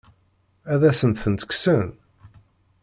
[0.73, 1.87] Ad asen-tent-kksen?